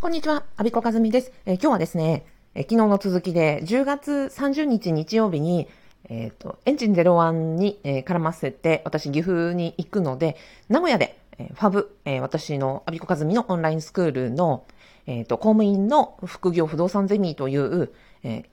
[0.00, 1.30] こんにちは、アビコカズミです。
[1.44, 5.68] えー、今日はですね、えー、昨日の続きで、10月30日日曜日に、
[6.08, 10.38] えっ、ー、と、エンジン01に、え絡ませて、私、岐阜に行くので、
[10.70, 14.64] 名古屋で、えファブ、え私のアビコカズミのオンラインスクールの、
[15.04, 17.92] えっ、と、公務員の副業不動産ゼミという、
[18.22, 18.44] え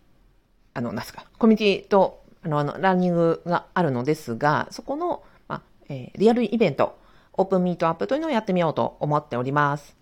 [0.73, 7.00] あの、なんすか、コミュニティと、あの、あの、ランニングがあるのですが、そこの、まあえリアルイベント、
[7.32, 9.96] オープンミートアップというのをやってみようと思っております。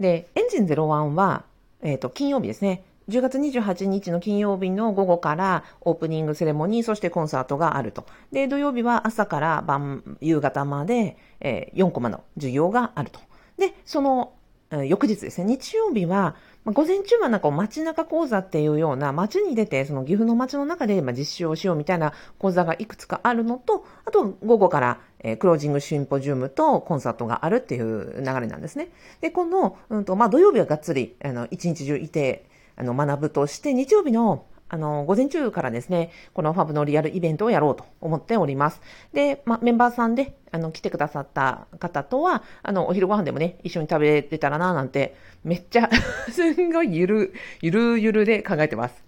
[0.00, 1.44] で、エンジン01は、
[1.82, 2.84] えっ、ー、と、金曜日ですね。
[3.08, 8.04] 10月28日の金曜日の午後からオープニングセレモニー、そしてコンサートがあると。
[8.32, 13.20] で、土曜日は朝から晩、夕方まで、えー、4コマの授業があると。
[13.58, 14.32] で、その、
[14.70, 28.88] えー、翌日ですね、日曜日は、まあ、午前中はなんか街中講座っていうような街に出て、その岐阜の街の中でまあ実習をしようみたいな講座がいくつかあるのと、あと午後から、え、クロージングシンポジウムとコンサートがあるっていう流れなんですね。
[29.20, 38.80] で、この、うんと、まあ土曜日はがっつり、あの、一日中いて、あの、学ぶとして、日曜日のあの、午前中からですね、このファブのリアルイベントをやろうと思っております。
[39.12, 45.88] で、まメンバーさんで、あの、来てくださった方とは、あの、お昼ご飯でもね、一緒に食べれたらな、なんて、めっちゃ
[46.32, 49.04] すんごいゆる、ゆるゆるで考えてます。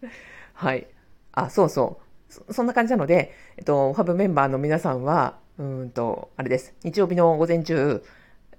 [0.55, 0.87] はい。
[1.33, 1.99] あ、そうそ
[2.31, 2.53] うそ。
[2.53, 6.75] そんな感じなので、えっと、ファブメンバーの皆さんは、うんと、あれです。
[6.85, 8.03] 日曜日の午前中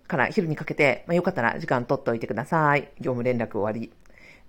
[0.08, 2.92] から昼にかけて、まあ、よかったら時間取っておいてください。
[3.00, 3.92] 業務連絡終わり。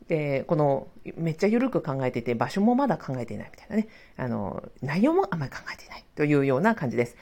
[0.09, 3.89] で、この、めっちゃ緩く考えていて、場所もまだ考えていないみたいなね。
[4.17, 7.17] あの、内容もあんまり考えていないというような感じです。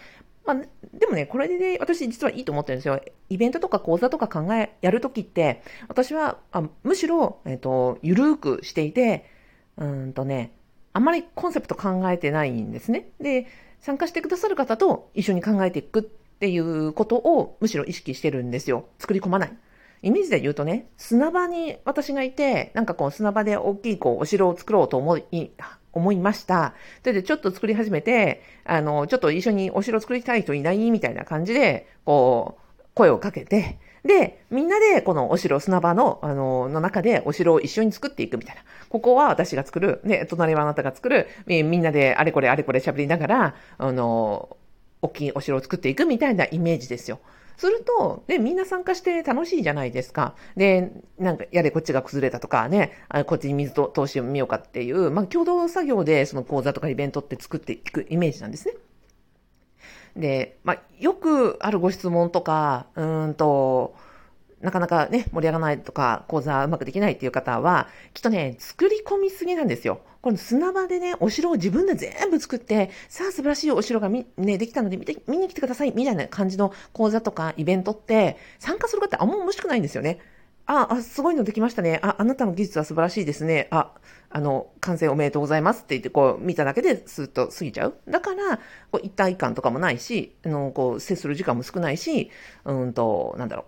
[0.47, 0.57] まあ、
[0.95, 2.99] でもね、これで、ね、私実はいいと思ってるんですよ。
[3.29, 9.27] イベントとか講座とか考え、やるときって、私は、あむしろ、えっ、ー、と、ゆるくしていて、
[9.77, 10.53] うんとね、
[10.99, 13.11] あんまりコンセプト考えてないんですね。
[13.21, 13.47] で、
[13.79, 18.89] 参加してくださる方と一緒に考えていくっていうことをむしろ意識してるんですよ。
[18.99, 19.53] 作り込まない。
[20.03, 25.53] イメージで言うとね、砂場に私がいて、なんかこう砂場で大きいこうお城を作ろうと思い、
[25.93, 26.75] 思いました。
[27.05, 30.91] それでちょっと作り始めて、あの、ちょっと一緒にお城作りたい人いない？
[30.91, 32.63] みたいな感じで、こう、
[32.99, 38.63] 声をかけて、で、みんなでこのお城、砂場の、あの、の中でお城を一緒に作っていくみたいな。
[38.89, 44.57] ここは私が作る、ね、隣はあなたが作る、みんなであれこれあれこれ喋りながら、あの、
[45.01, 47.21] 大きいお城を作っていくみたいなイメージですよ。
[47.57, 50.35] すると、ね、みんな参加して楽しいじゃないですか。
[50.57, 58.75] で、なんか、やれこっちが崩れたとかね、あこっちに水と通してみようかっていう、まあ、共同作業でその講座とかイベントって作っていくイメージなんですね。
[60.17, 63.95] で、まあ、よくあるご質問とか、うんと、
[64.61, 70.01] なかなかね、盛り上がらないとか、講座うまくできないっていう方は、きっとね、作り込みすぎなんですよ。
[70.21, 80.19] この砂場でね、お城を自分で全部作って、さあ素晴らしいお城が、ね、できたので見て、見に来てください、みたいな感じの講座とかイベントって、参加する方あんま面白くないんですよね。
[80.71, 81.99] あ、あ、すごいのできましたね。
[82.03, 83.69] あ、あなたの技術は素晴らしいですね。
[83.71, 83.91] あ、
[84.29, 87.95] あの、完成おめでとうございますって言って、こう、見ただけでスーッと過ぎちゃう。
[88.07, 88.59] だから、
[88.93, 92.31] こう、一体感とかもないし、あの、こう、接する時間も少ないし、
[92.67, 93.65] うんと、なんだろう。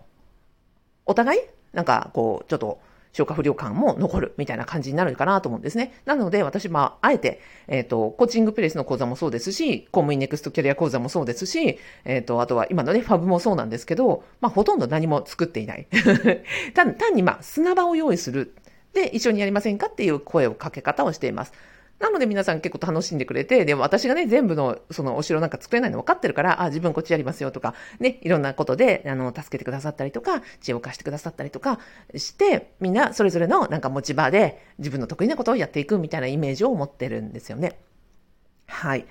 [1.06, 1.40] お互い、
[1.72, 2.80] なんか、こう、ちょっと、
[3.12, 6.00] 消化不良感も残るみたいな感じになるかなと思うんですね。
[6.04, 15.86] なので、私、まあ、あえて、えっ、ー、と、コーチングプレイスの講座もそうですし、公務員ネクストキャリア講座もそうですし、えっ、ー、と、あとは今のね、ファブもそうなんですけど、まあ、ほとんど何も作っていない。
[16.74, 18.54] 単単に、まあ、砂場を用意する。
[18.92, 21.52] で、一緒にやりませんかっていう声をかけ方をしています。
[22.00, 31.78] なので皆さん結構楽しんでくれて、でも私がね、全部のそのお城なんか作れないの分かってるから、あ、自分こっちやりますよとか、ね、いろんなことで、あの、助けてくださったりとか、知恵を貸してくださったりとか
[32.16, 37.78] して、みんなそれぞれのなんか持ち場で自分の得意なことをやっていくみたいなイメージを持ってるんですよね。
[38.66, 39.04] はい。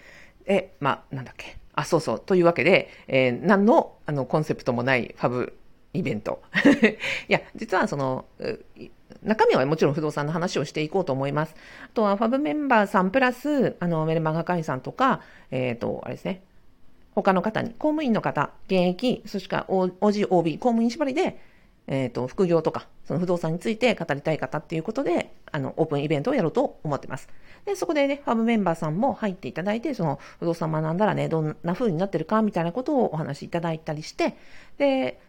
[0.46, 1.58] え、まあ、なんだっけ。
[1.74, 2.20] あ、そうそう。
[2.20, 5.58] というわけで、えー、何の、あの、コンセプトもないファブ
[5.94, 6.42] イベント。
[7.30, 8.26] いや、実はその、
[9.24, 11.56] 中身はもちろん不動産の話をしていこうと思います。
[11.86, 15.22] あとは、ファブメンバーさんプラス、あの、メルマガ会員さんとか、
[15.52, 16.44] えっ、ー、と、あれですね、
[17.16, 21.40] 他の方に、公務員の方、現役、そして OG、OB、公務員縛りで、
[21.88, 27.28] えっ、ー、と、副業とか、その不動産について語りたい方っていうことで、あの、オープンイベントをやろうと思ってます。
[27.66, 34.38] で、そこでね、ファブメンバーさんも入っていただいて、その不動産学んだらね、どんな風になってるかみたいなことをお話しいただいたりして、
[34.78, 35.20] で、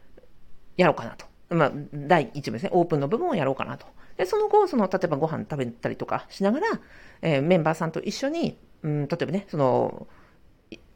[0.77, 1.30] やろうかなと。
[1.51, 3.87] まあ、第1部ですね、オープンの部分をやろうかなと。
[4.17, 6.67] で、その後、その、例えばご飯食べたりとかしながら、
[7.23, 10.07] えー、メンバーさんと一緒に、うん、例えばね、その、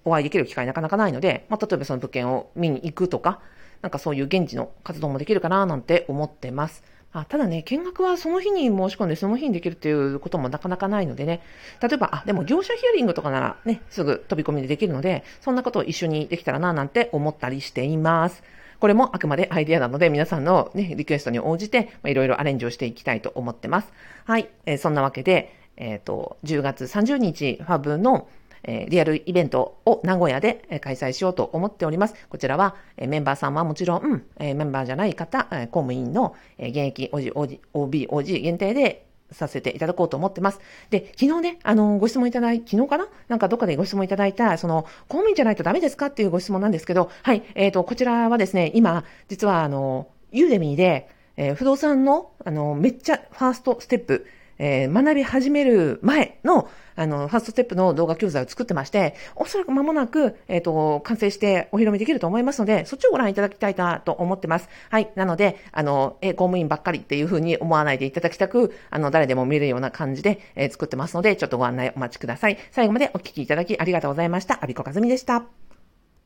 [0.04, 3.40] お会いできる機会なかなかないので、まあ、例えばその物件を見に行くとか、
[3.82, 6.84] なんかそういう現地の活動もできるかななんて思ってます。
[7.12, 11.42] あただね、見学はその日に申し込んでその日にできるっていうこともなかなかないのでね、
[11.80, 18.42] 例えば、あ、でも業者ヒアリングとかならね、すぐ飛び込みでできるので、そんなことを一緒にできたらななんて思ったりしています。
[18.80, 23.92] これもあくまでアイディアなので、皆さんのね、リクエストに応じて、いろいろアレンジをしていきたいと思ってます。
[24.24, 24.48] はい。
[24.66, 28.28] えー、そんなわけで、えっ、ー、と、10月30日、ファブの、
[28.66, 32.14] えリアルイベントを名古屋で開催しようと思っております。
[32.30, 39.04] こちらは、えメンバーさんはもちろん、えメンバーじゃない方、え公務員の、え現役 OG、OB、OG 限定で
[39.34, 40.60] させていただこうと思ってます。
[40.90, 43.08] で、昨日ね、あの、ご質問いただい、昨日かな？
[43.28, 54.26] なんかどっかでご質問いただいた、その、公務員じゃないとダメですかっていうご質問なんですけど、はい、えっ、ー、と、こちらはですね、今、実はあの、ユーデミーで、えー、不動産の、あの、めっちゃファーストステップ、
[54.58, 64.68] えー、学び始める前の、あの、ファーストステップの動画教材を作ってまして、おそらく間もなく、えっ、ー、と、完成してお披露目できると思いますので、そっちをご覧いただきたいなと思ってます。
[64.90, 65.10] はい。
[65.14, 72.58] なので、あの、え、公務員ばっかりっていうふうに思わないでいただきたく、あの、誰でも見るような感じで、えー、作ってますので、ちょっとご案内お待ちください。
[72.70, 74.58] 最後までお聞きいただきありがとうございました。
[74.62, 75.63] アビコカズミでした。